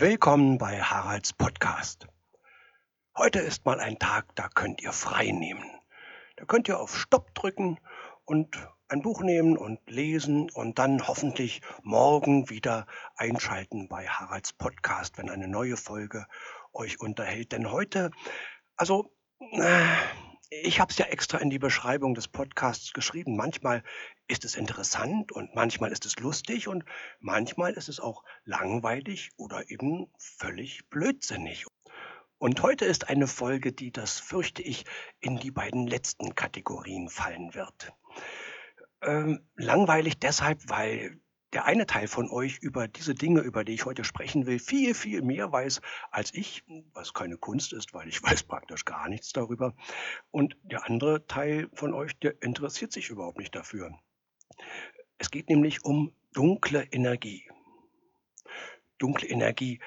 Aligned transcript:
Willkommen 0.00 0.58
bei 0.58 0.80
Haralds 0.80 1.32
Podcast. 1.32 2.06
Heute 3.16 3.40
ist 3.40 3.64
mal 3.64 3.80
ein 3.80 3.98
Tag, 3.98 4.26
da 4.36 4.48
könnt 4.48 4.80
ihr 4.80 4.92
frei 4.92 5.32
nehmen. 5.32 5.64
Da 6.36 6.44
könnt 6.44 6.68
ihr 6.68 6.78
auf 6.78 6.96
Stopp 6.96 7.34
drücken 7.34 7.80
und 8.24 8.56
ein 8.86 9.02
Buch 9.02 9.22
nehmen 9.22 9.56
und 9.58 9.80
lesen 9.90 10.50
und 10.50 10.78
dann 10.78 11.08
hoffentlich 11.08 11.62
morgen 11.82 12.48
wieder 12.48 12.86
einschalten 13.16 13.88
bei 13.88 14.06
Haralds 14.06 14.52
Podcast, 14.52 15.18
wenn 15.18 15.30
eine 15.30 15.48
neue 15.48 15.76
Folge 15.76 16.28
euch 16.72 17.00
unterhält. 17.00 17.50
Denn 17.50 17.72
heute, 17.72 18.12
also, 18.76 19.12
äh, 19.40 19.84
ich 20.50 20.80
habe 20.80 20.90
es 20.90 20.98
ja 20.98 21.06
extra 21.06 21.38
in 21.38 21.50
die 21.50 21.58
Beschreibung 21.58 22.14
des 22.14 22.28
Podcasts 22.28 22.92
geschrieben. 22.92 23.36
Manchmal 23.36 23.82
ist 24.28 24.44
es 24.44 24.56
interessant 24.56 25.32
und 25.32 25.54
manchmal 25.54 25.92
ist 25.92 26.06
es 26.06 26.18
lustig 26.18 26.68
und 26.68 26.84
manchmal 27.20 27.74
ist 27.74 27.88
es 27.88 28.00
auch 28.00 28.24
langweilig 28.44 29.30
oder 29.36 29.70
eben 29.70 30.10
völlig 30.18 30.88
blödsinnig. 30.88 31.66
Und 32.38 32.62
heute 32.62 32.84
ist 32.84 33.08
eine 33.08 33.26
Folge, 33.26 33.72
die, 33.72 33.92
das 33.92 34.20
fürchte 34.20 34.62
ich, 34.62 34.84
in 35.20 35.38
die 35.38 35.50
beiden 35.50 35.86
letzten 35.86 36.34
Kategorien 36.34 37.08
fallen 37.08 37.54
wird. 37.54 37.92
Ähm, 39.02 39.48
langweilig 39.56 40.18
deshalb, 40.18 40.60
weil 40.68 41.20
der 41.52 41.64
eine 41.64 41.86
Teil 41.86 42.08
von 42.08 42.30
euch 42.30 42.58
über 42.58 42.88
diese 42.88 43.14
Dinge, 43.14 43.40
über 43.40 43.64
die 43.64 43.74
ich 43.74 43.84
heute 43.84 44.04
sprechen 44.04 44.46
will, 44.46 44.58
viel, 44.58 44.94
viel 44.94 45.22
mehr 45.22 45.50
weiß 45.50 45.80
als 46.10 46.34
ich, 46.34 46.64
was 46.92 47.14
keine 47.14 47.38
Kunst 47.38 47.72
ist, 47.72 47.94
weil 47.94 48.08
ich 48.08 48.22
weiß 48.22 48.42
praktisch 48.44 48.84
gar 48.84 49.08
nichts 49.08 49.32
darüber. 49.32 49.74
Und 50.30 50.56
der 50.62 50.86
andere 50.86 51.26
Teil 51.26 51.68
von 51.72 51.94
euch, 51.94 52.18
der 52.18 52.42
interessiert 52.42 52.92
sich 52.92 53.08
überhaupt 53.10 53.38
nicht 53.38 53.54
dafür. 53.54 53.98
Es 55.18 55.30
geht 55.30 55.48
nämlich 55.48 55.84
um 55.84 56.12
dunkle 56.32 56.84
Energie. 56.90 57.48
Dunkle 58.98 59.28
Energie, 59.28 59.80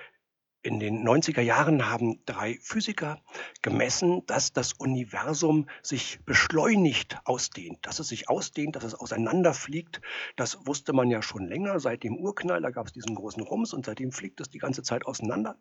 in 0.63 0.79
den 0.79 1.07
90er 1.07 1.41
Jahren 1.41 1.89
haben 1.89 2.23
drei 2.25 2.57
Physiker 2.61 3.19
gemessen, 3.61 4.25
dass 4.27 4.53
das 4.53 4.73
Universum 4.73 5.67
sich 5.81 6.19
beschleunigt 6.25 7.17
ausdehnt, 7.25 7.85
dass 7.85 7.99
es 7.99 8.09
sich 8.09 8.29
ausdehnt, 8.29 8.75
dass 8.75 8.83
es 8.83 8.95
auseinanderfliegt. 8.95 10.01
Das 10.35 10.65
wusste 10.67 10.93
man 10.93 11.09
ja 11.09 11.21
schon 11.21 11.47
länger 11.47 11.79
seit 11.79 12.03
dem 12.03 12.17
Urknall, 12.17 12.61
da 12.61 12.69
gab 12.69 12.87
es 12.87 12.93
diesen 12.93 13.15
großen 13.15 13.41
Rums 13.41 13.73
und 13.73 13.85
seitdem 13.85 14.11
fliegt 14.11 14.39
es 14.41 14.49
die 14.49 14.59
ganze 14.59 14.83
Zeit 14.83 15.05
auseinander. 15.05 15.57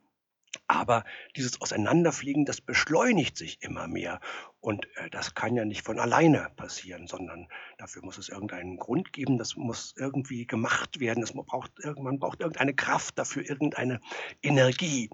Aber 0.71 1.03
dieses 1.35 1.61
Auseinanderfliegen, 1.61 2.45
das 2.45 2.61
beschleunigt 2.61 3.37
sich 3.37 3.61
immer 3.61 3.89
mehr. 3.89 4.21
Und 4.61 4.87
äh, 4.99 5.11
das 5.11 5.35
kann 5.35 5.57
ja 5.57 5.65
nicht 5.65 5.85
von 5.85 5.99
alleine 5.99 6.49
passieren, 6.55 7.09
sondern 7.09 7.49
dafür 7.77 8.05
muss 8.05 8.19
es 8.19 8.29
irgendeinen 8.29 8.77
Grund 8.77 9.13
geben. 9.13 9.37
Das 9.37 9.57
muss 9.57 9.95
irgendwie 9.99 10.47
gemacht 10.47 11.01
werden. 11.01 11.25
Es 11.25 11.33
braucht, 11.33 11.73
man 11.99 12.21
braucht 12.21 12.39
irgendeine 12.39 12.73
Kraft 12.73 13.19
dafür, 13.19 13.49
irgendeine 13.49 14.01
Energie. 14.45 15.11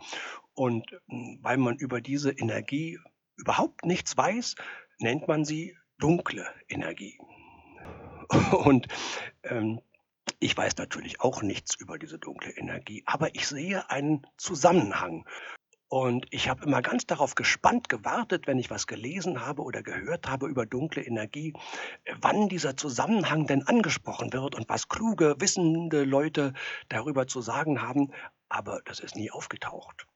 Und 0.52 0.90
hm, 1.08 1.38
weil 1.40 1.56
man 1.56 1.78
über 1.78 2.02
diese 2.02 2.32
Energie 2.32 2.98
überhaupt 3.36 3.86
nichts 3.86 4.14
weiß, 4.14 4.56
nennt 4.98 5.26
man 5.26 5.46
sie 5.46 5.74
dunkle 5.96 6.46
Energie. 6.68 7.18
Und 8.52 8.88
ähm, 9.42 9.80
ich 10.38 10.56
weiß 10.56 10.76
natürlich 10.76 11.20
auch 11.20 11.42
nichts 11.42 11.74
über 11.76 11.98
diese 11.98 12.18
dunkle 12.18 12.52
Energie, 12.52 13.02
aber 13.06 13.34
ich 13.34 13.46
sehe 13.46 13.88
einen 13.90 14.26
Zusammenhang. 14.36 15.26
Und 15.88 16.26
ich 16.30 16.48
habe 16.48 16.64
immer 16.64 16.82
ganz 16.82 17.06
darauf 17.06 17.36
gespannt 17.36 17.88
gewartet, 17.88 18.48
wenn 18.48 18.58
ich 18.58 18.70
was 18.70 18.88
gelesen 18.88 19.46
habe 19.46 19.62
oder 19.62 19.82
gehört 19.82 20.28
habe 20.28 20.48
über 20.48 20.66
dunkle 20.66 21.02
Energie, 21.02 21.52
wann 22.20 22.48
dieser 22.48 22.76
Zusammenhang 22.76 23.46
denn 23.46 23.66
angesprochen 23.66 24.32
wird 24.32 24.56
und 24.56 24.68
was 24.68 24.88
kluge, 24.88 25.36
wissende 25.38 26.02
Leute 26.02 26.54
darüber 26.88 27.28
zu 27.28 27.40
sagen 27.40 27.82
haben. 27.82 28.12
Aber 28.48 28.80
das 28.84 28.98
ist 28.98 29.14
nie 29.14 29.30
aufgetaucht. 29.30 30.06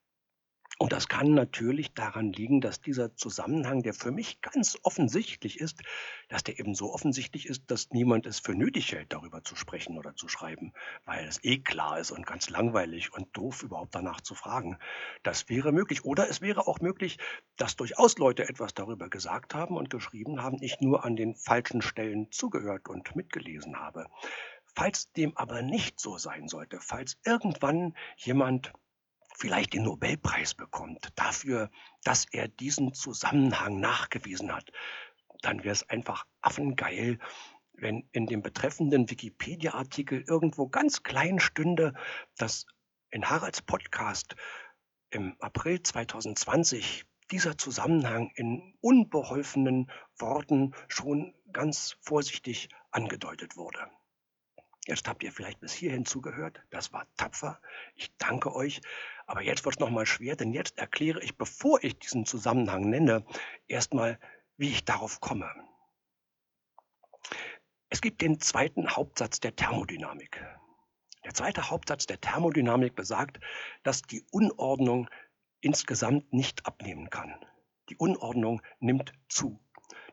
Und 0.83 0.95
das 0.95 1.09
kann 1.09 1.34
natürlich 1.34 1.92
daran 1.92 2.33
liegen, 2.33 2.62
dass 2.62 2.81
dieser 2.81 3.14
Zusammenhang, 3.14 3.83
der 3.83 3.92
für 3.92 4.11
mich 4.11 4.41
ganz 4.41 4.78
offensichtlich 4.83 5.61
ist, 5.61 5.83
dass 6.31 6.42
der 6.42 6.58
eben 6.58 6.74
so 6.74 6.95
offensichtlich 6.95 7.51
ist, 7.51 7.70
dass 7.70 7.91
niemand 7.91 8.24
es 8.24 8.41
für 8.41 8.55
nötig 8.55 8.90
hält, 8.92 9.13
darüber 9.13 9.45
zu 9.45 9.57
sprechen 9.57 9.98
oder 9.98 10.17
zu 10.17 10.27
schreiben, 10.27 10.73
weil 11.05 11.27
es 11.27 11.45
eh 11.45 11.58
klar 11.58 11.98
ist 11.98 12.13
und 12.13 12.27
ganz 12.27 12.48
langweilig 12.48 13.13
und 13.13 13.29
doof 13.36 13.63
überhaupt 13.63 13.95
danach 13.95 14.23
zu 14.23 14.35
fragen. 14.35 14.79
Das 15.23 15.51
wäre 15.51 15.70
möglich. 15.70 16.07
Oder 16.07 16.30
es 16.30 16.40
wäre 16.40 16.67
auch 16.67 16.80
möglich, 16.80 17.19
dass 17.58 17.77
durchaus 17.77 18.17
Leute 18.17 18.48
etwas 18.48 18.73
darüber 18.73 19.11
gesagt 19.11 19.55
haben 19.55 19.77
und 19.77 19.90
geschrieben 19.90 20.42
haben, 20.42 20.63
ich 20.63 20.80
nur 20.80 21.05
an 21.05 21.14
den 21.14 21.35
falschen 21.35 21.83
Stellen 21.83 22.33
zugehört 22.33 22.89
und 22.89 23.14
mitgelesen 23.14 23.79
habe. 23.80 24.07
Falls 24.64 25.13
dem 25.13 25.36
aber 25.36 25.61
nicht 25.61 26.01
so 26.01 26.17
sein 26.17 26.48
sollte, 26.48 26.79
falls 26.80 27.19
irgendwann 27.27 27.95
jemand 28.17 28.73
vielleicht 29.40 29.73
den 29.73 29.84
Nobelpreis 29.84 30.55
bekommt 30.55 31.08
dafür, 31.17 31.70
dass 32.05 32.27
er 32.30 32.46
diesen 32.46 32.92
Zusammenhang 32.92 33.80
nachgewiesen 33.80 34.55
hat, 34.55 34.70
dann 35.40 35.64
wäre 35.64 35.73
es 35.73 35.89
einfach 35.89 36.27
affengeil, 36.42 37.18
wenn 37.73 38.06
in 38.12 38.27
dem 38.27 38.42
betreffenden 38.42 39.08
Wikipedia-Artikel 39.08 40.23
irgendwo 40.28 40.68
ganz 40.68 41.02
klein 41.02 41.40
stünde, 41.40 41.95
dass 42.36 42.67
in 43.11 43.30
Haralds 43.30 43.62
Podcast 43.62 44.36
im 45.08 45.34
April 45.40 45.83
2020 45.83 47.07
dieser 47.30 47.57
Zusammenhang 47.57 48.30
in 48.34 48.74
unbeholfenen 48.83 49.90
Worten 50.18 50.74
schon 50.89 51.34
ganz 51.52 51.96
vorsichtig 52.02 52.68
angedeutet 52.90 53.57
wurde. 53.57 53.90
Jetzt 54.86 55.07
habt 55.08 55.22
ihr 55.22 55.30
vielleicht 55.30 55.61
bis 55.61 55.72
hierhin 55.72 56.05
zugehört. 56.05 56.62
Das 56.70 56.92
war 56.92 57.07
tapfer. 57.17 57.61
Ich 57.95 58.11
danke 58.17 58.55
euch. 58.55 58.80
Aber 59.30 59.42
jetzt 59.42 59.64
wird 59.64 59.77
es 59.77 59.79
nochmal 59.79 60.07
schwer, 60.07 60.35
denn 60.35 60.52
jetzt 60.52 60.77
erkläre 60.77 61.23
ich, 61.23 61.39
bevor 61.39 61.85
ich 61.85 61.96
diesen 62.01 62.27
Zusammenhang 62.27 62.91
nenne, 62.91 63.24
erstmal, 63.68 64.18
wie 64.57 64.70
ich 64.70 64.85
darauf 64.85 65.20
komme. 65.20 65.48
Es 67.90 68.01
gibt 68.01 68.23
den 68.23 68.40
zweiten 68.40 68.90
Hauptsatz 68.90 69.39
der 69.39 69.55
Thermodynamik. 69.55 70.45
Der 71.24 71.33
zweite 71.33 71.70
Hauptsatz 71.70 72.07
der 72.07 72.20
Thermodynamik 72.20 72.96
besagt, 72.96 73.39
dass 73.85 74.02
die 74.02 74.27
Unordnung 74.33 75.08
insgesamt 75.61 76.33
nicht 76.33 76.67
abnehmen 76.67 77.08
kann. 77.08 77.33
Die 77.89 77.96
Unordnung 77.98 78.61
nimmt 78.80 79.13
zu. 79.29 79.61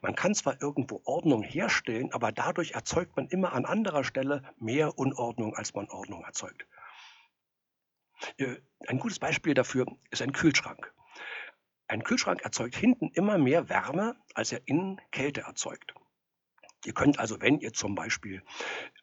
Man 0.02 0.14
kann 0.14 0.36
zwar 0.36 0.62
irgendwo 0.62 1.02
Ordnung 1.06 1.42
herstellen, 1.42 2.14
aber 2.14 2.32
dadurch 2.32 2.74
erzeugt 2.74 3.18
man 3.18 3.30
immer 3.30 3.54
an 3.54 3.66
anderer 3.66 4.04
Stelle 4.04 4.44
mehr 4.60 5.00
Unordnung, 5.00 5.56
als 5.56 5.74
man 5.74 5.90
Ordnung 5.90 6.24
erzeugt. 6.24 6.68
Äh, 8.38 8.58
ein 8.88 9.00
gutes 9.00 9.20
Beispiel 9.20 9.54
dafür 9.54 9.86
ist 10.12 10.22
ein 10.22 10.32
Kühlschrank. 10.32 10.94
Ein 11.88 12.04
Kühlschrank 12.04 12.42
erzeugt 12.44 12.76
hinten 12.76 13.10
immer 13.14 13.38
mehr 13.38 13.70
Wärme, 13.70 14.16
als 14.34 14.52
er 14.52 14.62
innen 14.66 15.00
Kälte 15.12 15.42
erzeugt. 15.42 15.94
Ihr 16.86 16.94
könnt 16.94 17.20
also, 17.20 17.42
wenn 17.42 17.60
ihr 17.60 17.74
zum 17.74 17.96
Beispiel 17.96 18.44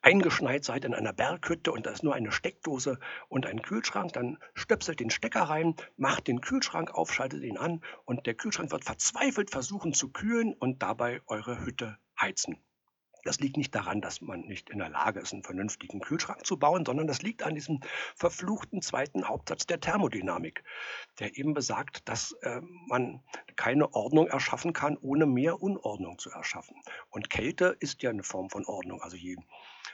eingeschneit 0.01 0.65
seid 0.65 0.85
in 0.85 0.95
einer 0.95 1.13
Berghütte 1.13 1.73
und 1.73 1.87
da 1.87 1.91
ist 1.91 2.03
nur 2.03 2.15
eine 2.15 2.31
Steckdose 2.31 2.99
und 3.29 3.47
ein 3.47 3.63
Kühlschrank, 3.63 4.13
dann 4.13 4.39
stöpselt 4.55 5.01
den 5.01 5.11
Stecker 5.11 5.43
rein, 5.43 5.75
macht 5.97 6.29
den 6.29 6.41
Kühlschrank 6.41 6.93
auf, 6.93 7.13
schaltet 7.13 7.43
ihn 7.43 7.59
an 7.59 7.83
und 8.05 8.27
der 8.27 8.35
Kühlschrank 8.35 8.71
wird 8.71 8.85
verzweifelt 8.85 9.51
versuchen 9.51 9.93
zu 9.93 10.13
kühlen 10.13 10.55
und 10.55 10.83
dabei 10.83 11.21
eure 11.27 11.65
Hütte 11.65 11.99
heizen. 12.21 12.65
Das 13.25 13.41
liegt 13.41 13.57
nicht 13.57 13.75
daran, 13.75 14.01
dass 14.01 14.21
man 14.21 14.43
nicht 14.43 14.71
in 14.71 14.79
der 14.79 14.91
Lage 14.91 15.21
ist, 15.21 15.33
einen 15.33 15.43
vernünftigen 15.43 16.01
Kühlschrank 16.01 16.45
zu 16.45 16.59
bauen, 16.59 16.85
sondern 16.85 17.07
das 17.07 17.23
liegt 17.23 17.43
an 17.43 17.55
diesem 17.55 17.81
verfluchten 18.15 18.83
zweiten 18.83 19.27
Hauptsatz 19.27 19.67
der 19.67 19.81
Thermodynamik, 19.81 20.63
der 21.19 21.37
eben 21.37 21.55
besagt, 21.55 22.09
dass 22.09 22.33
äh, 22.43 22.61
man 22.87 23.23
keine 23.57 23.93
Ordnung 23.95 24.27
erschaffen 24.27 24.73
kann, 24.73 24.99
ohne 24.99 25.27
mehr 25.27 25.63
Unordnung 25.63 26.19
zu 26.19 26.31
erschaffen. 26.31 26.77
Und 27.09 27.31
Kälte 27.31 27.77
ist 27.81 28.03
ja 28.03 28.11
eine 28.11 28.23
Form 28.23 28.51
von 28.51 28.67
Ordnung. 28.67 29.01
Also 29.01 29.17
je 29.17 29.37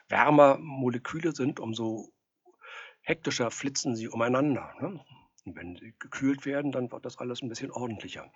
wärmer 0.09 0.59
Moleküle 0.59 1.33
sind, 1.33 1.61
umso 1.61 2.13
hektischer 3.03 3.51
flitzen 3.51 3.97
sie 3.97 4.09
umeinander. 4.09 4.75
Ne? 4.81 5.05
Und 5.45 5.57
wenn 5.57 5.77
sie 5.77 5.95
gekühlt 5.99 6.45
werden, 6.47 6.73
dann 6.73 6.91
wird 6.91 7.05
das 7.05 7.19
alles 7.19 7.43
ein 7.43 7.49
bisschen 7.49 7.71
ordentlicher. 7.71 8.31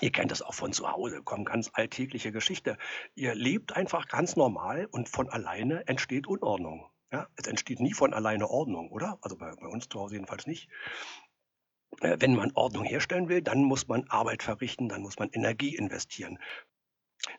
Ihr 0.00 0.10
kennt 0.10 0.30
das 0.30 0.42
auch 0.42 0.54
von 0.54 0.72
zu 0.72 0.90
Hause, 0.90 1.22
kommt 1.22 1.46
ganz 1.46 1.70
alltägliche 1.72 2.32
Geschichte. 2.32 2.78
Ihr 3.14 3.34
lebt 3.34 3.76
einfach 3.76 4.08
ganz 4.08 4.36
normal 4.36 4.86
und 4.90 5.08
von 5.08 5.28
alleine 5.28 5.86
entsteht 5.86 6.26
Unordnung. 6.26 6.88
Ja, 7.12 7.28
es 7.36 7.46
entsteht 7.46 7.80
nie 7.80 7.92
von 7.92 8.14
alleine 8.14 8.48
Ordnung, 8.48 8.90
oder? 8.90 9.18
Also 9.20 9.36
bei, 9.36 9.54
bei 9.54 9.66
uns 9.66 9.88
zu 9.88 10.00
Hause 10.00 10.14
jedenfalls 10.14 10.46
nicht. 10.46 10.70
Äh, 12.00 12.16
wenn 12.20 12.34
man 12.34 12.52
Ordnung 12.54 12.84
herstellen 12.84 13.28
will, 13.28 13.42
dann 13.42 13.62
muss 13.64 13.86
man 13.86 14.08
Arbeit 14.08 14.42
verrichten, 14.42 14.88
dann 14.88 15.02
muss 15.02 15.18
man 15.18 15.28
Energie 15.30 15.76
investieren. 15.76 16.38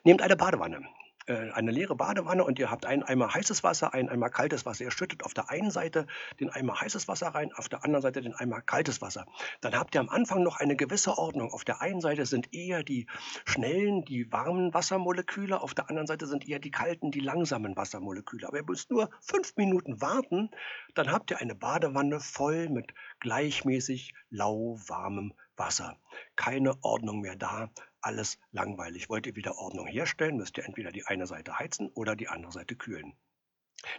Nehmt 0.04 0.22
eine 0.22 0.36
Badewanne. 0.36 0.86
Äh, 1.26 1.50
eine 1.52 1.70
leere 1.70 1.96
Badewanne 1.96 2.44
und 2.44 2.58
ihr 2.58 2.70
habt 2.70 2.86
einen 2.86 3.02
Eimer 3.02 3.32
heißes 3.32 3.64
Wasser, 3.64 3.94
einen 3.94 4.08
Eimer 4.08 4.30
kaltes 4.30 4.66
Wasser. 4.66 4.84
Ihr 4.84 4.90
schüttet 4.90 5.24
auf 5.24 5.34
der 5.34 5.50
einen 5.50 5.70
Seite 5.70 6.06
den 6.40 6.50
Eimer 6.50 6.80
heißes 6.80 7.08
Wasser 7.08 7.28
rein, 7.28 7.52
auf 7.54 7.68
der 7.68 7.84
anderen 7.84 8.02
Seite 8.02 8.20
den 8.20 8.34
Eimer 8.34 8.60
kaltes 8.60 9.00
Wasser. 9.00 9.26
Dann 9.60 9.74
habt 9.74 9.94
ihr 9.94 10.00
am 10.00 10.08
Anfang 10.08 10.42
noch 10.42 10.58
eine 10.58 10.76
gewisse 10.76 11.16
Ordnung. 11.16 11.50
Auf 11.52 11.64
der 11.64 11.80
einen 11.80 12.00
Seite 12.00 12.26
sind 12.26 12.52
eher 12.52 12.82
die 12.82 13.06
schnellen, 13.44 14.04
die 14.04 14.30
warmen 14.32 14.74
Wassermoleküle, 14.74 15.60
auf 15.60 15.74
der 15.74 15.88
anderen 15.88 16.06
Seite 16.06 16.26
sind 16.26 16.48
eher 16.48 16.58
die 16.58 16.70
kalten, 16.70 17.10
die 17.10 17.20
langsamen 17.20 17.76
Wassermoleküle. 17.76 18.46
Aber 18.46 18.58
ihr 18.58 18.64
müsst 18.64 18.90
nur 18.90 19.10
fünf 19.20 19.56
Minuten 19.56 20.00
warten, 20.00 20.50
dann 20.94 21.10
habt 21.10 21.30
ihr 21.30 21.38
eine 21.38 21.54
Badewanne 21.54 22.20
voll 22.20 22.68
mit 22.68 22.92
gleichmäßig 23.20 24.12
lauwarmem 24.30 25.32
Wasser. 25.56 25.96
Keine 26.36 26.82
Ordnung 26.82 27.20
mehr 27.20 27.36
da, 27.36 27.70
alles 28.04 28.38
langweilig. 28.52 29.08
Wollt 29.08 29.26
ihr 29.26 29.36
wieder 29.36 29.56
Ordnung 29.58 29.86
herstellen, 29.86 30.36
müsst 30.36 30.58
ihr 30.58 30.64
entweder 30.64 30.92
die 30.92 31.06
eine 31.06 31.26
Seite 31.26 31.58
heizen 31.58 31.88
oder 31.94 32.16
die 32.16 32.28
andere 32.28 32.52
Seite 32.52 32.76
kühlen. 32.76 33.14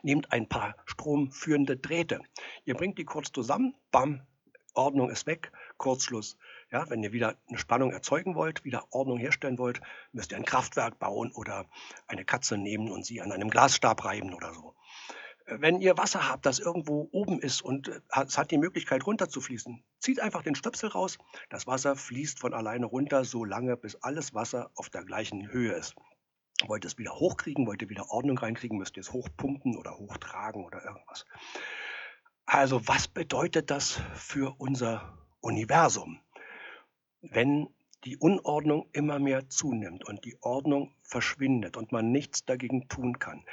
Nehmt 0.02 0.32
ein 0.32 0.50
paar 0.50 0.76
stromführende 0.86 1.78
Drähte. 1.78 2.22
Ihr 2.64 2.76
bringt 2.76 2.98
die 2.98 3.06
kurz 3.06 3.32
zusammen, 3.32 3.76
bam, 3.92 4.26
Ordnung 4.76 5.10
ist 5.10 5.26
weg, 5.26 5.52
Kurzschluss. 5.78 6.38
Ja, 6.72 6.90
wenn 6.90 7.04
ihr 7.04 7.14
wieder 7.14 7.38
eine 7.48 7.58
Spannung 7.58 7.92
erzeugen 7.92 8.36
wollt, 8.36 8.66
wieder 8.66 8.86
Ordnung 8.92 9.18
herstellen 9.18 9.58
wollt, 9.58 9.82
müsst 10.12 10.32
ihr 10.32 10.38
ein 10.38 10.46
Kraftwerk 10.46 11.00
bauen 11.00 11.32
oder 11.32 11.66
eine 12.08 12.26
Katze 12.26 12.58
nehmen 12.58 12.92
und 12.92 13.06
sie 13.06 13.22
an 13.22 13.32
einem 13.32 13.50
Glasstab 13.50 14.04
reiben 14.04 14.34
oder 14.34 14.54
so. 14.54 14.76
Wenn 15.48 15.80
ihr 15.80 15.96
Wasser 15.98 16.28
habt, 16.28 16.46
das 16.48 16.58
irgendwo 16.58 17.08
oben 17.12 17.40
ist 17.40 17.62
und 17.62 17.90
äh, 17.90 18.00
es 18.26 18.38
hat 18.38 18.50
die 18.50 18.58
Möglichkeit 18.58 19.06
runterzufließen, 19.06 19.84
zieht 20.00 20.20
einfach 20.20 20.42
den 20.42 20.56
Stöpsel 20.56 20.90
raus. 20.90 21.20
Das 21.50 21.68
Wasser 21.68 21.96
fließt 21.96 22.40
von 22.40 22.54
alleine 22.54 22.88
runter, 22.88 23.24
so 23.26 23.46
lange, 23.46 23.78
bis 23.78 23.96
alles 23.96 24.34
Wasser 24.34 24.72
auf 24.76 24.90
der 24.90 25.04
gleichen 25.04 25.52
Höhe 25.52 25.74
ist. 25.74 25.96
Wollt 26.66 26.84
ihr 26.84 26.88
es 26.88 26.98
wieder 26.98 27.14
hochkriegen, 27.14 27.68
wollt 27.68 27.82
ihr 27.82 27.90
wieder 27.90 28.10
Ordnung 28.10 28.38
reinkriegen, 28.38 28.78
müsst 28.78 28.98
ihr 28.98 29.02
es 29.02 29.14
hochpumpen 29.14 29.78
oder 29.78 29.98
hochtragen 29.98 30.64
oder 30.64 30.84
irgendwas. 30.84 31.26
Also 32.46 32.88
was 32.88 33.08
bedeutet 33.08 33.70
das 33.70 34.02
für 34.16 34.56
unser 34.60 35.18
Universum, 35.42 36.20
wenn 37.22 37.68
die 38.04 38.18
Unordnung 38.18 38.88
immer 38.94 39.20
mehr 39.20 39.50
zunimmt 39.50 40.06
und 40.06 40.26
die 40.26 40.38
Ordnung 40.42 40.96
verschwindet 41.04 41.76
und 41.76 41.92
man 41.92 42.12
nichts 42.12 42.46
dagegen 42.46 42.88
tun 42.88 43.20
kann? 43.20 43.44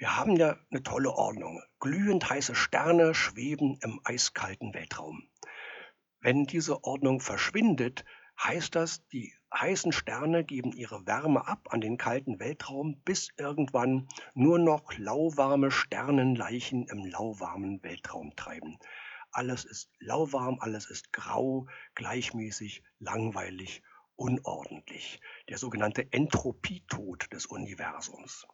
Wir 0.00 0.16
haben 0.16 0.36
ja 0.36 0.56
eine 0.70 0.82
tolle 0.82 1.12
Ordnung. 1.12 1.62
Glühend 1.78 2.30
heiße 2.30 2.54
Sterne 2.54 3.12
schweben 3.12 3.78
im 3.82 4.00
eiskalten 4.02 4.72
Weltraum. 4.72 5.28
Wenn 6.20 6.46
diese 6.46 6.84
Ordnung 6.84 7.20
verschwindet, 7.20 8.06
heißt 8.42 8.74
das, 8.74 9.06
die 9.08 9.34
heißen 9.52 9.92
Sterne 9.92 10.42
geben 10.42 10.72
ihre 10.72 11.06
Wärme 11.06 11.46
ab 11.46 11.68
an 11.70 11.82
den 11.82 11.98
kalten 11.98 12.40
Weltraum, 12.40 13.02
bis 13.02 13.28
irgendwann 13.36 14.08
nur 14.32 14.58
noch 14.58 14.90
lauwarme 14.96 15.70
Sternenleichen 15.70 16.86
im 16.88 17.04
lauwarmen 17.04 17.82
Weltraum 17.82 18.34
treiben. 18.36 18.78
Alles 19.32 19.66
ist 19.66 19.92
lauwarm, 19.98 20.60
alles 20.60 20.88
ist 20.88 21.12
grau, 21.12 21.66
gleichmäßig, 21.94 22.82
langweilig, 23.00 23.82
unordentlich. 24.16 25.20
Der 25.50 25.58
sogenannte 25.58 26.10
Entropietod 26.10 27.30
des 27.34 27.44
Universums. 27.44 28.46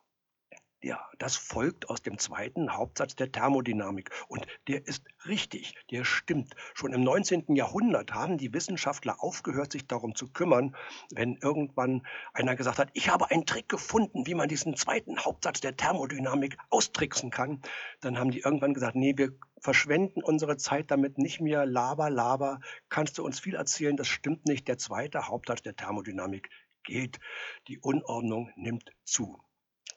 Ja, 0.87 1.05
das 1.19 1.35
folgt 1.35 1.91
aus 1.91 2.01
dem 2.01 2.17
zweiten 2.17 2.77
Hauptsatz 2.77 3.17
der 3.17 3.33
Thermodynamik. 3.33 4.11
Und 4.29 4.47
der 4.69 4.87
ist 4.87 5.03
richtig, 5.27 5.75
der 5.91 6.05
stimmt. 6.05 6.55
Schon 6.75 6.93
im 6.93 7.03
19. 7.03 7.57
Jahrhundert 7.57 8.15
haben 8.15 8.39
die 8.39 8.55
Wissenschaftler 8.55 9.21
aufgehört, 9.21 9.73
sich 9.73 9.89
darum 9.89 10.15
zu 10.15 10.29
kümmern, 10.29 10.77
wenn 11.13 11.39
irgendwann 11.43 12.07
einer 12.35 12.55
gesagt 12.55 12.79
hat, 12.79 12.91
ich 12.93 13.09
habe 13.09 13.33
einen 13.33 13.47
Trick 13.47 13.69
gefunden, 13.69 14.29
wie 14.29 14.37
man 14.37 14.49
diesen 14.49 14.77
zweiten 14.77 15.19
Hauptsatz 15.19 15.61
der 15.61 15.77
Thermodynamik 15.77 16.57
austricksen 16.71 17.33
kann. 17.33 17.63
Dann 18.01 18.17
haben 18.17 18.31
die 18.31 18.43
irgendwann 18.43 18.73
gesagt, 18.73 18.95
nee, 18.95 19.15
wir 19.17 19.33
verschwenden 19.59 20.23
unsere 20.23 20.57
Zeit 20.57 20.93
damit 20.93 21.19
nicht 21.19 21.41
mehr. 21.41 21.67
Laber, 21.67 22.11
laber, 22.11 22.61
kannst 22.91 23.19
du 23.19 23.25
uns 23.25 23.41
viel 23.41 23.57
erzählen, 23.57 23.97
das 23.97 24.07
stimmt 24.07 24.47
nicht. 24.47 24.69
Der 24.69 24.79
zweite 24.79 25.27
Hauptsatz 25.27 25.63
der 25.63 25.75
Thermodynamik 25.75 26.49
gilt. 26.85 27.19
Die 27.67 27.81
Unordnung 27.81 28.53
nimmt 28.55 28.93
zu. 29.03 29.43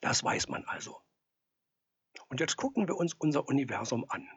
Das 0.02 0.24
weiß 0.24 0.48
man 0.48 0.64
also. 0.66 1.02
Und 2.28 2.40
jetzt 2.40 2.56
gucken 2.56 2.88
wir 2.88 2.96
uns 2.96 3.14
unser 3.14 3.48
Universum 3.48 4.06
an. 4.10 4.28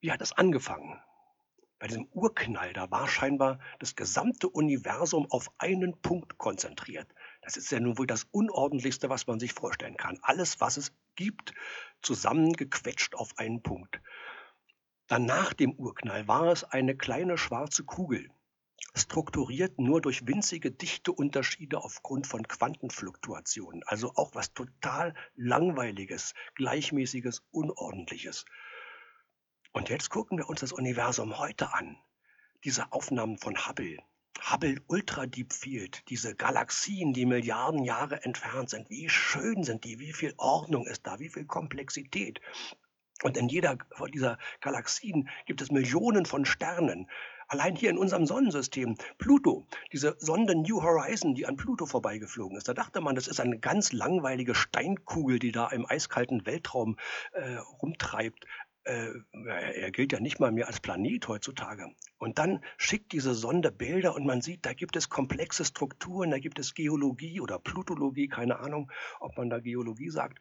Wie 0.00 0.12
hat 0.12 0.20
es 0.20 0.32
angefangen? 0.32 1.00
Bei 1.78 1.86
diesem 1.88 2.08
Urknall, 2.12 2.72
da 2.72 2.90
war 2.90 3.06
scheinbar 3.06 3.58
das 3.80 3.94
gesamte 3.96 4.48
Universum 4.48 5.30
auf 5.30 5.50
einen 5.58 6.00
Punkt 6.00 6.38
konzentriert. 6.38 7.06
Das 7.42 7.56
ist 7.56 7.70
ja 7.70 7.80
nun 7.80 7.98
wohl 7.98 8.06
das 8.06 8.24
Unordentlichste, 8.24 9.10
was 9.10 9.26
man 9.26 9.38
sich 9.38 9.52
vorstellen 9.52 9.96
kann. 9.96 10.18
Alles, 10.22 10.60
was 10.60 10.78
es 10.78 10.92
gibt, 11.16 11.52
zusammengequetscht 12.02 13.14
auf 13.14 13.36
einen 13.38 13.62
Punkt. 13.62 14.00
Dann 15.06 15.26
nach 15.26 15.52
dem 15.52 15.72
Urknall 15.72 16.26
war 16.26 16.46
es 16.46 16.64
eine 16.64 16.96
kleine 16.96 17.36
schwarze 17.36 17.84
Kugel 17.84 18.30
strukturiert 18.96 19.78
nur 19.78 20.00
durch 20.00 20.26
winzige 20.26 20.70
Dichteunterschiede 20.70 21.78
aufgrund 21.78 22.26
von 22.26 22.48
Quantenfluktuationen. 22.48 23.82
Also 23.84 24.12
auch 24.14 24.34
was 24.34 24.54
total 24.54 25.14
langweiliges, 25.36 26.34
gleichmäßiges, 26.54 27.42
unordentliches. 27.50 28.46
Und 29.72 29.90
jetzt 29.90 30.08
gucken 30.08 30.38
wir 30.38 30.48
uns 30.48 30.60
das 30.60 30.72
Universum 30.72 31.38
heute 31.38 31.74
an. 31.74 31.98
Diese 32.64 32.92
Aufnahmen 32.92 33.36
von 33.36 33.68
Hubble, 33.68 33.98
Hubble 34.40 34.80
Ultra 34.86 35.26
Deep 35.26 35.52
Field, 35.52 36.02
diese 36.08 36.34
Galaxien, 36.34 37.12
die 37.12 37.26
Milliarden 37.26 37.84
Jahre 37.84 38.24
entfernt 38.24 38.70
sind, 38.70 38.88
wie 38.90 39.08
schön 39.08 39.64
sind 39.64 39.84
die, 39.84 39.98
wie 39.98 40.12
viel 40.12 40.34
Ordnung 40.38 40.86
ist 40.86 41.06
da, 41.06 41.18
wie 41.18 41.28
viel 41.28 41.44
Komplexität. 41.44 42.40
Und 43.22 43.36
in 43.36 43.48
jeder 43.48 43.78
von 43.92 44.10
dieser 44.10 44.38
Galaxien 44.60 45.28
gibt 45.46 45.60
es 45.62 45.70
Millionen 45.70 46.26
von 46.26 46.44
Sternen. 46.44 47.10
Allein 47.48 47.76
hier 47.76 47.90
in 47.90 47.98
unserem 47.98 48.26
Sonnensystem, 48.26 48.96
Pluto, 49.18 49.66
diese 49.92 50.16
Sonde 50.18 50.56
New 50.56 50.82
Horizon, 50.82 51.34
die 51.34 51.46
an 51.46 51.56
Pluto 51.56 51.86
vorbeigeflogen 51.86 52.56
ist, 52.56 52.66
da 52.66 52.74
dachte 52.74 53.00
man, 53.00 53.14
das 53.14 53.28
ist 53.28 53.38
eine 53.38 53.58
ganz 53.58 53.92
langweilige 53.92 54.54
Steinkugel, 54.54 55.38
die 55.38 55.52
da 55.52 55.68
im 55.68 55.86
eiskalten 55.86 56.44
Weltraum 56.44 56.96
äh, 57.32 57.56
rumtreibt. 57.80 58.46
Äh, 58.82 59.10
er 59.32 59.90
gilt 59.92 60.12
ja 60.12 60.20
nicht 60.20 60.40
mal 60.40 60.50
mehr 60.50 60.66
als 60.66 60.80
Planet 60.80 61.28
heutzutage. 61.28 61.94
Und 62.18 62.38
dann 62.38 62.64
schickt 62.78 63.12
diese 63.12 63.34
Sonde 63.34 63.70
Bilder 63.70 64.16
und 64.16 64.26
man 64.26 64.42
sieht, 64.42 64.66
da 64.66 64.72
gibt 64.72 64.96
es 64.96 65.08
komplexe 65.08 65.64
Strukturen, 65.64 66.32
da 66.32 66.38
gibt 66.38 66.58
es 66.58 66.74
Geologie 66.74 67.40
oder 67.40 67.60
Plutologie, 67.60 68.28
keine 68.28 68.58
Ahnung, 68.58 68.90
ob 69.20 69.36
man 69.36 69.50
da 69.50 69.60
Geologie 69.60 70.10
sagt. 70.10 70.40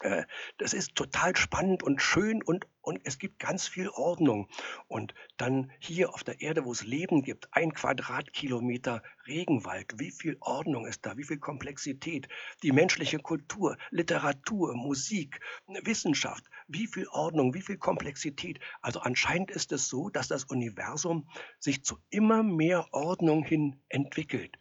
Äh, 0.00 0.24
das 0.58 0.72
ist 0.72 0.94
total 0.94 1.36
spannend 1.36 1.82
und 1.82 2.00
schön 2.00 2.42
und, 2.42 2.66
und 2.80 3.00
es 3.04 3.18
gibt 3.18 3.38
ganz 3.38 3.68
viel 3.68 3.88
Ordnung. 3.90 4.48
Und 4.88 5.14
dann 5.36 5.70
hier 5.78 6.14
auf 6.14 6.24
der 6.24 6.40
Erde, 6.40 6.64
wo 6.64 6.72
es 6.72 6.82
Leben 6.84 7.22
gibt, 7.22 7.48
ein 7.52 7.72
Quadratkilometer 7.72 9.02
Regenwald, 9.26 9.92
wie 9.98 10.10
viel 10.10 10.36
Ordnung 10.40 10.86
ist 10.86 11.04
da, 11.06 11.16
wie 11.16 11.24
viel 11.24 11.38
Komplexität, 11.38 12.28
die 12.62 12.72
menschliche 12.72 13.18
Kultur, 13.18 13.76
Literatur, 13.90 14.74
Musik, 14.74 15.40
Wissenschaft, 15.66 16.44
wie 16.68 16.86
viel 16.86 17.06
Ordnung, 17.08 17.54
wie 17.54 17.62
viel 17.62 17.78
Komplexität. 17.78 18.60
Also 18.80 19.00
anscheinend 19.00 19.50
ist 19.50 19.72
es 19.72 19.88
so, 19.88 20.08
dass 20.08 20.26
das 20.26 20.44
Universum 20.44 21.28
sich 21.58 21.84
zu 21.84 21.98
immer 22.10 22.42
mehr 22.42 22.92
Ordnung 22.92 23.44
hin 23.44 23.80
entwickelt. 23.88 24.58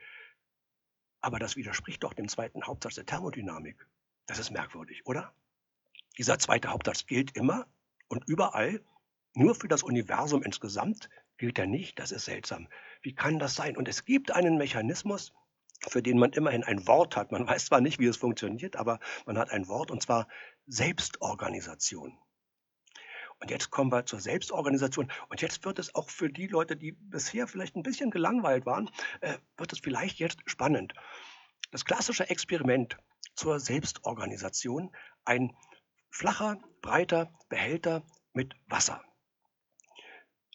Aber 1.22 1.40
das 1.40 1.56
widerspricht 1.56 2.04
doch 2.04 2.14
dem 2.14 2.28
zweiten 2.28 2.64
Hauptsatz 2.64 2.96
der 2.96 3.06
Thermodynamik. 3.06 3.88
Das 4.26 4.40
ist 4.40 4.52
merkwürdig, 4.52 5.06
oder? 5.06 5.34
Dieser 6.18 6.40
zweite 6.40 6.70
Hauptsatz 6.70 7.06
gilt 7.06 7.36
immer 7.36 7.68
und 8.08 8.28
überall, 8.28 8.84
nur 9.34 9.56
für 9.56 9.68
das 9.68 9.84
Universum 9.84 10.44
insgesamt 10.44 11.10
gilt 11.38 11.58
er 11.58 11.68
nicht. 11.68 11.98
Das 12.00 12.12
ist 12.12 12.26
seltsam. 12.26 12.68
Wie 13.02 13.16
kann 13.16 13.40
das 13.40 13.56
sein? 13.56 13.78
Und 13.78 13.88
es 13.88 14.06
gibt 14.06 14.32
einen 14.32 14.58
Mechanismus, 14.58 15.34
für 15.88 16.04
den 16.04 16.20
man 16.20 16.34
immerhin 16.34 16.64
ein 16.64 16.86
Wort 16.88 17.16
hat. 17.16 17.32
Man 17.32 17.48
weiß 17.48 17.66
zwar 17.66 17.82
nicht, 17.82 18.00
wie 18.00 18.06
es 18.06 18.18
funktioniert, 18.18 18.76
aber 18.76 19.00
man 19.26 19.38
hat 19.38 19.50
ein 19.52 19.68
Wort 19.68 19.90
und 19.90 20.02
zwar 20.04 20.28
Selbstorganisation. 20.68 22.18
Und 23.40 23.50
jetzt 23.50 23.72
kommen 23.72 23.92
wir 23.92 24.06
zur 24.06 24.20
Selbstorganisation. 24.20 25.12
Und 25.30 25.42
jetzt 25.42 25.66
wird 25.66 25.80
es 25.80 25.96
auch 25.96 26.10
für 26.12 26.30
die 26.30 26.46
Leute, 26.46 26.78
die 26.78 26.92
bisher 26.92 27.48
vielleicht 27.48 27.76
ein 27.76 27.82
bisschen 27.82 28.12
gelangweilt 28.12 28.68
waren, 28.68 28.92
äh, 29.22 29.38
wird 29.58 29.74
es 29.74 29.80
vielleicht 29.80 30.20
jetzt 30.20 30.38
spannend. 30.46 30.94
Das 31.72 31.86
klassische 31.86 32.30
Experiment 32.30 32.98
zur 33.36 33.60
Selbstorganisation 33.60 34.92
ein 35.26 35.56
flacher, 36.10 36.58
breiter 36.82 37.34
Behälter 37.50 38.04
mit 38.34 38.54
Wasser. 38.68 39.04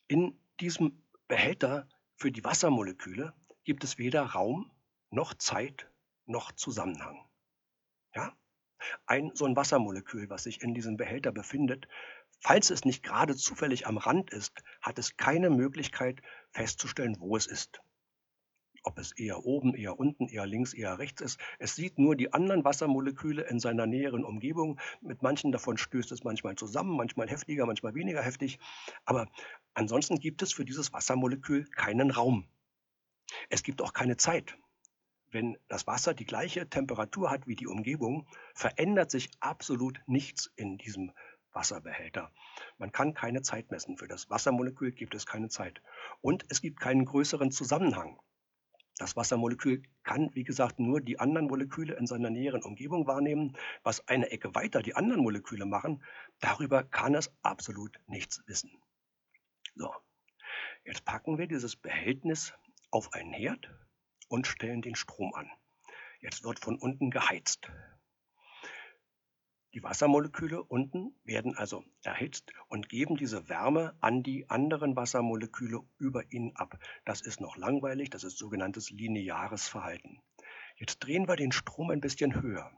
In 0.09 0.38
diesem 0.61 1.02
Behälter 1.28 1.88
für 2.16 2.30
die 2.30 2.45
Wassermoleküle 2.45 3.35
gibt 3.64 3.85
es 3.85 3.99
weder 3.99 4.23
Raum 4.23 4.71
noch 5.11 5.35
Zeit 5.35 5.90
noch 6.26 6.52
Zusammenhang. 6.52 7.26
Ja? 8.14 8.33
Ein 9.06 9.33
so 9.35 9.45
ein 9.45 9.56
Wassermolekül, 9.56 10.30
was 10.30 10.45
sich 10.45 10.62
in 10.62 10.75
diesem 10.75 10.97
Behälter 10.97 11.33
befindet, 11.33 11.88
falls 12.40 12.71
es 12.71 12.85
nicht 12.85 13.02
gerade 13.02 13.35
zufällig 13.37 13.87
am 13.87 13.99
Rand 13.99 14.30
ist, 14.30 14.62
hat 14.80 14.99
es 14.99 15.16
keine 15.16 15.50
Möglichkeit 15.50 16.21
festzustellen, 16.50 17.16
wo 17.18 17.37
es 17.37 17.47
ist. 17.47 17.80
Ob 18.87 18.99
es 18.99 19.12
eher 19.12 19.45
oben, 19.45 19.75
eher 19.75 19.99
unten, 19.99 20.28
eher 20.28 20.47
links, 20.47 20.73
eher 20.73 20.99
rechts 20.99 21.21
ist. 21.21 21.40
Es 21.59 21.75
sieht 21.75 21.99
nur 21.99 22.14
die 22.14 22.33
anderen 22.33 22.64
Wassermoleküle 22.64 23.43
in 23.43 23.59
seiner 23.59 23.87
näheren 23.87 24.25
Umgebung. 24.25 24.81
Mit 25.00 25.23
manchen 25.23 25.50
davon 25.50 25.76
stößt 25.76 26.12
es 26.12 26.23
manchmal 26.23 26.55
zusammen, 26.55 26.97
manchmal 26.97 27.28
heftiger, 27.28 27.66
manchmal 27.66 27.95
weniger 27.95 28.23
heftig. 28.23 28.61
Aber 29.05 29.26
ansonsten 29.75 30.21
gibt 30.21 30.40
es 30.43 30.52
für 30.52 30.64
dieses 30.64 30.93
Wassermolekül 30.93 31.64
keinen 31.71 32.12
Raum. 32.12 32.47
Es 33.50 33.64
gibt 33.64 33.83
auch 33.83 33.93
keine 33.93 34.16
Zeit. 34.16 34.57
Wenn 35.33 35.59
das 35.66 35.88
Wasser 35.88 36.14
die 36.14 36.25
gleiche 36.25 36.71
Temperatur 36.71 37.31
hat 37.31 37.49
wie 37.49 37.57
die 37.57 37.66
Umgebung, 37.66 38.28
verändert 38.55 39.11
sich 39.11 39.31
absolut 39.40 40.00
nichts 40.07 40.52
in 40.55 40.78
diesem 40.78 41.11
Wasserbehälter. 41.52 42.31
Man 42.78 42.93
kann 42.93 43.14
keine 43.14 43.43
Zeit 43.43 43.73
messen. 43.73 43.99
Für 43.99 44.07
das 44.07 44.31
Wassermolekül 44.31 44.93
gibt 44.93 45.16
es 45.16 45.26
keine 45.26 45.49
Zeit. 45.49 45.83
Und 46.21 46.45
es 46.50 46.61
gibt 46.61 46.78
keinen 46.78 47.05
größeren 47.05 47.50
Zusammenhang. 47.50 48.21
Das 48.98 49.14
Wassermolekül 49.14 49.82
kann, 50.04 50.30
wie 50.34 50.44
gesagt, 50.44 50.78
nur 50.78 51.02
die 51.02 51.20
anderen 51.20 51.48
Moleküle 51.48 51.94
in 51.94 52.06
seiner 52.06 52.30
näheren 52.30 52.62
Umgebung 52.62 53.06
wahrnehmen. 53.06 53.56
Was 53.82 54.06
eine 54.08 54.30
Ecke 54.30 54.54
weiter 54.54 54.82
die 54.82 54.94
anderen 54.94 55.22
Moleküle 55.22 55.66
machen, 55.66 56.02
darüber 56.40 56.82
kann 56.82 57.14
es 57.14 57.30
absolut 57.42 58.00
nichts 58.06 58.42
wissen. 58.46 58.70
So, 59.74 59.92
jetzt 60.84 61.04
packen 61.04 61.36
wir 61.36 61.46
dieses 61.46 61.76
Behältnis 61.76 62.54
auf 62.90 63.12
einen 63.12 63.34
Herd 63.34 63.68
und 64.28 64.46
stellen 64.46 64.80
den 64.80 64.94
Strom 64.94 65.34
an. 65.34 65.50
Jetzt 66.20 66.44
wird 66.44 66.58
von 66.58 66.78
unten 66.78 67.10
geheizt. 67.10 67.70
Die 69.76 69.83
Wassermoleküle 69.83 70.62
unten 70.62 71.14
werden 71.25 71.54
also 71.54 71.85
erhitzt 72.02 72.50
und 72.68 72.88
geben 72.88 73.18
diese 73.18 73.50
Wärme 73.50 73.95
an 74.00 74.23
die 74.23 74.49
anderen 74.49 74.97
Wassermoleküle 74.97 75.83
über 75.99 76.33
ihnen 76.33 76.56
ab. 76.56 76.78
Das 77.04 77.21
ist 77.21 77.42
noch 77.42 77.59
langweilig, 77.59 78.09
das 78.09 78.25
ist 78.25 78.38
sogenanntes 78.38 78.88
lineares 78.88 79.68
Verhalten. 79.68 80.23
Jetzt 80.76 81.00
drehen 81.00 81.28
wir 81.28 81.37
den 81.37 81.52
Strom 81.52 81.90
ein 81.90 82.00
bisschen 82.00 82.40
höher. 82.40 82.73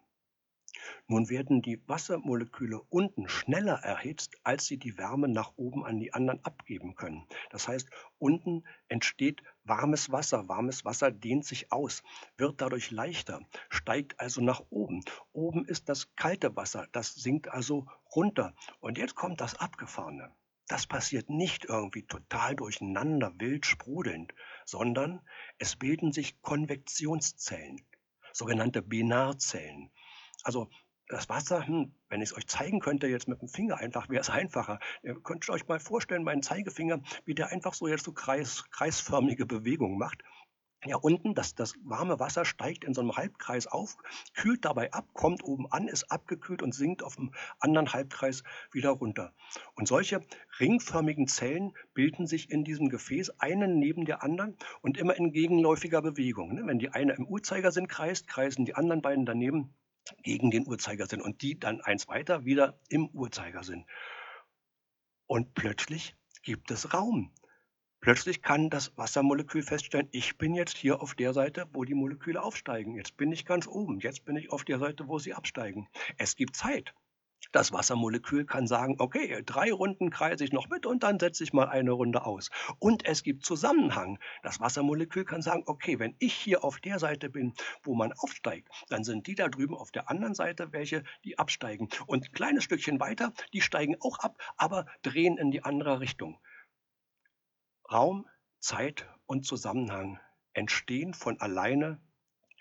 Nun 1.06 1.28
werden 1.30 1.62
die 1.62 1.80
Wassermoleküle 1.88 2.80
unten 2.90 3.28
schneller 3.28 3.76
erhitzt, 3.76 4.36
als 4.42 4.66
sie 4.66 4.76
die 4.76 4.98
Wärme 4.98 5.28
nach 5.28 5.52
oben 5.56 5.84
an 5.84 5.98
die 5.98 6.12
anderen 6.12 6.44
abgeben 6.44 6.94
können. 6.96 7.26
Das 7.50 7.68
heißt, 7.68 7.88
unten 8.18 8.64
entsteht 8.88 9.42
warmes 9.64 10.10
Wasser. 10.10 10.48
Warmes 10.48 10.84
Wasser 10.84 11.10
dehnt 11.10 11.44
sich 11.44 11.72
aus, 11.72 12.02
wird 12.36 12.60
dadurch 12.60 12.90
leichter, 12.90 13.40
steigt 13.88 14.20
also 14.20 14.42
nach 14.42 14.60
oben. 14.68 15.02
Oben 15.32 15.64
ist 15.64 15.88
das 15.88 16.14
kalte 16.14 16.54
Wasser, 16.54 16.86
das 16.92 17.14
sinkt 17.14 17.48
also 17.48 17.86
runter. 18.14 18.54
Und 18.80 18.98
jetzt 18.98 19.14
kommt 19.14 19.40
das 19.40 19.54
Abgefahrene. 19.54 20.30
Das 20.66 20.86
passiert 20.86 21.30
nicht 21.30 21.64
irgendwie 21.64 22.02
total 22.02 22.54
durcheinander, 22.54 23.32
wild 23.38 23.64
sprudelnd, 23.64 24.34
sondern 24.66 25.22
es 25.56 25.76
bilden 25.76 26.12
sich 26.12 26.42
Konvektionszellen, 26.42 27.80
sogenannte 28.34 28.82
Binarzellen. 28.82 29.90
Also 30.42 30.68
das 31.08 31.30
Wasser, 31.30 31.66
hm, 31.66 31.94
wenn 32.10 32.20
ich 32.20 32.28
es 32.28 32.36
euch 32.36 32.46
zeigen 32.46 32.80
könnte, 32.80 33.06
jetzt 33.06 33.26
mit 33.26 33.40
dem 33.40 33.48
Finger 33.48 33.78
einfach, 33.78 34.10
wäre 34.10 34.20
es 34.20 34.28
einfacher. 34.28 34.80
Ihr 35.02 35.14
könnt 35.14 35.48
euch 35.48 35.66
mal 35.66 35.80
vorstellen, 35.80 36.24
meinen 36.24 36.42
Zeigefinger, 36.42 37.00
wie 37.24 37.34
der 37.34 37.48
einfach 37.52 37.72
so 37.72 37.88
jetzt 37.88 38.04
so 38.04 38.12
kreis, 38.12 38.64
kreisförmige 38.70 39.46
Bewegungen 39.46 39.96
macht. 39.96 40.22
Ja, 40.84 40.96
unten, 40.96 41.34
das, 41.34 41.56
das 41.56 41.74
warme 41.82 42.20
Wasser 42.20 42.44
steigt 42.44 42.84
in 42.84 42.94
so 42.94 43.00
einem 43.00 43.16
Halbkreis 43.16 43.66
auf, 43.66 43.96
kühlt 44.34 44.64
dabei 44.64 44.92
ab, 44.92 45.08
kommt 45.12 45.42
oben 45.42 45.70
an, 45.72 45.88
ist 45.88 46.12
abgekühlt 46.12 46.62
und 46.62 46.72
sinkt 46.72 47.02
auf 47.02 47.16
dem 47.16 47.32
anderen 47.58 47.92
Halbkreis 47.92 48.44
wieder 48.70 48.90
runter. 48.90 49.34
Und 49.74 49.88
solche 49.88 50.24
ringförmigen 50.60 51.26
Zellen 51.26 51.72
bilden 51.94 52.28
sich 52.28 52.50
in 52.50 52.62
diesem 52.62 52.90
Gefäß, 52.90 53.30
einen 53.40 53.80
neben 53.80 54.04
der 54.04 54.22
anderen 54.22 54.56
und 54.80 54.98
immer 54.98 55.16
in 55.16 55.32
gegenläufiger 55.32 56.00
Bewegung. 56.00 56.54
Ne? 56.54 56.62
Wenn 56.64 56.78
die 56.78 56.90
eine 56.90 57.14
im 57.14 57.26
Uhrzeigersinn 57.26 57.88
kreist, 57.88 58.28
kreisen 58.28 58.64
die 58.64 58.76
anderen 58.76 59.02
beiden 59.02 59.26
daneben 59.26 59.74
gegen 60.22 60.52
den 60.52 60.66
Uhrzeigersinn 60.66 61.20
und 61.20 61.42
die 61.42 61.58
dann 61.58 61.80
eins 61.80 62.06
weiter 62.06 62.44
wieder 62.44 62.78
im 62.88 63.08
Uhrzeigersinn. 63.08 63.84
Und 65.26 65.54
plötzlich 65.54 66.16
gibt 66.42 66.70
es 66.70 66.94
Raum. 66.94 67.32
Plötzlich 68.00 68.42
kann 68.42 68.70
das 68.70 68.96
Wassermolekül 68.96 69.62
feststellen, 69.62 70.08
ich 70.12 70.38
bin 70.38 70.54
jetzt 70.54 70.76
hier 70.76 71.02
auf 71.02 71.16
der 71.16 71.32
Seite, 71.32 71.66
wo 71.72 71.84
die 71.84 71.94
Moleküle 71.94 72.40
aufsteigen. 72.40 72.94
Jetzt 72.94 73.16
bin 73.16 73.32
ich 73.32 73.44
ganz 73.44 73.66
oben. 73.66 73.98
Jetzt 73.98 74.24
bin 74.24 74.36
ich 74.36 74.52
auf 74.52 74.64
der 74.64 74.78
Seite, 74.78 75.08
wo 75.08 75.18
sie 75.18 75.34
absteigen. 75.34 75.88
Es 76.16 76.36
gibt 76.36 76.54
Zeit. 76.54 76.94
Das 77.50 77.72
Wassermolekül 77.72 78.44
kann 78.44 78.66
sagen, 78.66 78.96
okay, 78.98 79.42
drei 79.44 79.72
Runden 79.72 80.10
kreise 80.10 80.44
ich 80.44 80.52
noch 80.52 80.68
mit 80.68 80.86
und 80.86 81.02
dann 81.02 81.18
setze 81.18 81.42
ich 81.42 81.52
mal 81.52 81.68
eine 81.68 81.90
Runde 81.92 82.24
aus. 82.24 82.50
Und 82.78 83.04
es 83.04 83.22
gibt 83.22 83.44
Zusammenhang. 83.44 84.18
Das 84.42 84.60
Wassermolekül 84.60 85.24
kann 85.24 85.42
sagen, 85.42 85.64
okay, 85.66 85.98
wenn 85.98 86.14
ich 86.18 86.34
hier 86.34 86.62
auf 86.62 86.78
der 86.78 86.98
Seite 86.98 87.30
bin, 87.30 87.54
wo 87.82 87.94
man 87.94 88.12
aufsteigt, 88.12 88.68
dann 88.90 89.02
sind 89.02 89.26
die 89.26 89.34
da 89.34 89.48
drüben 89.48 89.74
auf 89.74 89.90
der 89.90 90.08
anderen 90.08 90.34
Seite 90.34 90.72
welche, 90.72 91.02
die 91.24 91.38
absteigen. 91.38 91.88
Und 92.06 92.26
ein 92.26 92.32
kleines 92.32 92.64
Stückchen 92.64 93.00
weiter, 93.00 93.32
die 93.52 93.60
steigen 93.60 93.96
auch 94.00 94.18
ab, 94.18 94.36
aber 94.56 94.86
drehen 95.02 95.36
in 95.36 95.50
die 95.50 95.64
andere 95.64 96.00
Richtung. 96.00 96.38
Raum, 97.90 98.26
Zeit 98.60 99.08
und 99.26 99.46
Zusammenhang 99.46 100.20
entstehen 100.52 101.14
von 101.14 101.40
alleine, 101.40 102.00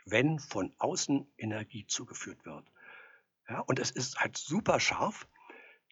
wenn 0.05 0.39
von 0.39 0.73
außen 0.77 1.31
Energie 1.37 1.85
zugeführt 1.87 2.45
wird. 2.45 2.71
Ja, 3.49 3.59
und 3.59 3.79
es 3.79 3.91
ist 3.91 4.19
halt 4.19 4.37
super 4.37 4.79
scharf, 4.79 5.27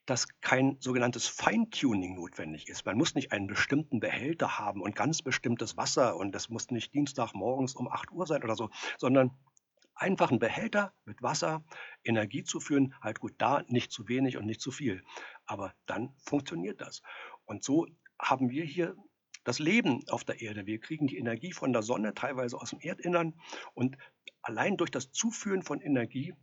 dass 0.06 0.28
kein 0.42 0.78
sogenanntes 0.80 1.28
Feintuning 1.28 2.16
notwendig 2.16 2.70
ist. 2.70 2.86
Man 2.86 2.98
muss 2.98 3.16
nicht 3.16 3.32
einen 3.32 3.48
bestimmten 3.48 4.00
Behälter 4.00 4.60
haben 4.60 4.82
und 4.82 4.96
ganz 4.96 5.22
bestimmtes 5.22 5.78
Wasser 5.78 6.16
und 6.16 6.34
das 6.34 6.50
muss 6.50 6.70
nicht 6.70 6.94
Dienstagmorgens 6.94 7.76
um 7.76 7.88
8 7.88 8.12
Uhr 8.12 8.28
sein 8.28 8.44
oder 8.44 8.56
so, 8.56 8.70
sondern 8.98 9.32
einfach 9.96 10.32
ein 10.32 10.40
Behälter 10.40 10.94
mit 11.06 11.22
Wasser, 11.22 11.64
Energie 12.04 12.44
zu 12.44 12.60
führen, 12.60 12.94
halt 13.02 13.20
gut 13.20 13.34
da, 13.38 13.64
nicht 13.68 13.92
zu 13.92 14.08
wenig 14.08 14.38
und 14.38 14.46
nicht 14.46 14.62
zu 14.62 14.72
viel. 14.72 15.04
Aber 15.46 15.74
dann 15.86 16.14
funktioniert 16.24 16.82
das. 16.82 17.02
Und 17.46 17.64
so 17.64 17.88
haben 18.20 18.50
wir 18.50 18.64
hier 18.64 18.96
das 19.46 19.60
Leben 19.60 20.04
auf 20.10 20.26
der 20.26 20.42
Erde. 20.42 20.66
Wir 20.66 20.80
kriegen 20.80 21.08
die 21.08 21.18
Energie 21.18 21.54
von 21.54 21.72
der 21.72 21.84
Sonne, 21.84 22.14
teilweise 22.14 22.60
aus 22.60 22.72
dem 22.72 22.80
Erdinnern. 22.82 23.34
Und 23.74 23.98
allein 24.42 24.76
durch 24.76 24.92
das 24.92 25.12
Zuführen 25.12 25.62
von 25.64 25.80
Energie 25.80 26.34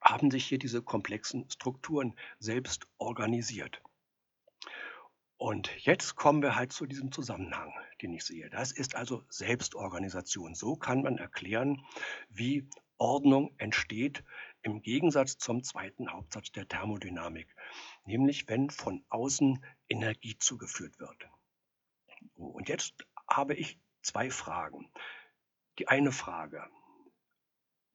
haben 0.00 0.30
sich 0.30 0.46
hier 0.46 0.58
diese 0.58 0.82
komplexen 0.82 1.50
Strukturen 1.50 2.14
selbst 2.38 2.86
organisiert. 2.98 3.82
Und 5.36 5.70
jetzt 5.84 6.14
kommen 6.14 6.40
wir 6.40 6.54
halt 6.54 6.72
zu 6.72 6.86
diesem 6.86 7.10
Zusammenhang, 7.10 7.72
den 8.00 8.12
ich 8.12 8.24
sehe. 8.24 8.48
Das 8.50 8.70
ist 8.70 8.94
also 8.94 9.24
Selbstorganisation. 9.28 10.54
So 10.54 10.76
kann 10.76 11.02
man 11.02 11.18
erklären, 11.18 11.84
wie 12.28 12.68
Ordnung 12.98 13.52
entsteht 13.58 14.22
im 14.62 14.82
Gegensatz 14.82 15.38
zum 15.38 15.64
zweiten 15.64 16.12
Hauptsatz 16.12 16.52
der 16.52 16.68
Thermodynamik, 16.68 17.48
nämlich 18.04 18.46
wenn 18.46 18.70
von 18.70 19.04
außen 19.08 19.64
Energie 19.88 20.38
zugeführt 20.38 21.00
wird. 21.00 21.28
Und 22.36 22.68
jetzt 22.68 23.06
habe 23.28 23.54
ich 23.54 23.78
zwei 24.02 24.30
Fragen. 24.30 24.90
Die 25.78 25.88
eine 25.88 26.12
Frage, 26.12 26.64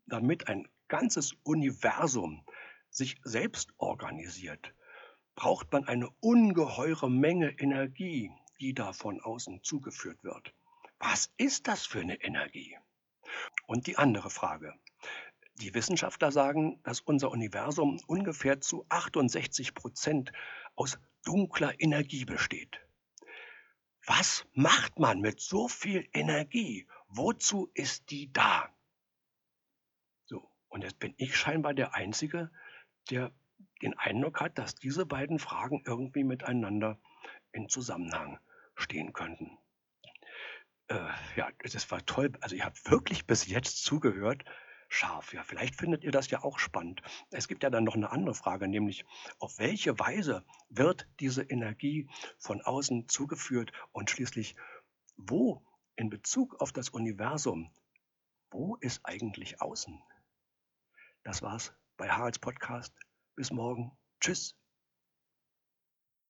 damit 0.08 0.48
ein 0.48 0.68
ganzes 0.88 1.34
Universum 1.44 2.46
sich 2.90 3.18
selbst 3.24 3.74
organisiert, 3.78 4.74
braucht 5.36 5.72
man 5.72 5.88
eine 5.88 6.10
ungeheure 6.20 7.10
Menge 7.12 7.52
Energie, 7.60 8.32
die 8.60 8.74
da 8.74 8.94
von 8.94 9.22
außen 9.22 9.62
zugeführt 9.64 10.24
wird. 10.24 10.54
Was 11.00 11.32
ist 11.38 11.68
das 11.68 11.86
für 11.86 12.00
eine 12.00 12.22
Energie? 12.24 12.76
Und 13.68 13.86
die 13.86 13.98
andere 13.98 14.32
Frage. 14.32 14.74
Die 15.60 15.74
Wissenschaftler 15.74 16.32
sagen, 16.32 16.80
dass 16.84 17.02
unser 17.02 17.30
Universum 17.32 18.00
ungefähr 18.08 18.62
zu 18.62 18.86
68 18.90 19.76
Prozent 19.76 20.32
aus 20.76 21.00
dunkler 21.24 21.80
Energie 21.80 22.26
besteht. 22.26 22.87
Was 24.08 24.48
macht 24.54 24.98
man 24.98 25.22
mit 25.22 25.40
so 25.40 25.68
viel 25.68 26.08
Energie? 26.14 26.88
Wozu 27.08 27.70
ist 27.76 28.10
die 28.10 28.34
da? 28.34 28.74
Und 30.70 30.84
jetzt 30.84 31.00
bin 31.00 31.14
ich 31.18 31.36
scheinbar 31.36 31.74
der 31.74 31.94
Einzige, 31.94 32.52
der 33.10 33.32
den 33.82 33.98
Eindruck 33.98 34.42
hat, 34.42 34.58
dass 34.58 34.76
diese 34.76 35.06
beiden 35.06 35.40
Fragen 35.40 35.82
irgendwie 35.86 36.24
miteinander 36.24 37.00
in 37.52 37.70
Zusammenhang 37.70 38.40
stehen 38.76 39.14
könnten. 39.14 39.58
Äh, 40.88 41.10
ja, 41.36 41.50
das 41.60 41.90
war 41.92 42.06
toll. 42.06 42.32
Also 42.42 42.56
ihr 42.56 42.66
habt 42.66 42.90
wirklich 42.90 43.26
bis 43.26 43.48
jetzt 43.48 43.84
zugehört. 43.84 44.44
Scharf. 44.88 45.34
Ja, 45.34 45.44
vielleicht 45.44 45.76
findet 45.76 46.04
ihr 46.04 46.12
das 46.12 46.30
ja 46.30 46.44
auch 46.44 46.60
spannend. 46.60 47.02
Es 47.32 47.48
gibt 47.48 47.64
ja 47.64 47.70
dann 47.70 47.84
noch 47.84 47.96
eine 47.96 48.10
andere 48.10 48.36
Frage, 48.36 48.68
nämlich 48.68 49.06
auf 49.40 49.60
welche 49.60 49.98
Weise 50.00 50.46
wird 50.70 51.08
diese 51.20 51.44
Energie 51.44 52.10
von 52.38 52.62
außen 52.62 53.08
zugeführt 53.08 53.72
und 53.92 54.10
schließlich 54.10 54.56
wo 55.18 55.66
in 55.96 56.10
Bezug 56.10 56.62
auf 56.62 56.72
das 56.72 56.90
Universum, 56.90 57.72
wo 58.52 58.76
ist 58.78 59.02
eigentlich 59.04 59.62
außen? 59.62 60.00
Das 61.24 61.42
war's 61.42 61.74
bei 61.98 62.08
Haralds 62.10 62.40
Podcast. 62.40 62.94
Bis 63.36 63.52
morgen. 63.52 63.92
Tschüss. 64.22 64.56